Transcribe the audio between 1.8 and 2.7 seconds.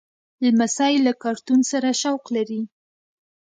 شوق لري.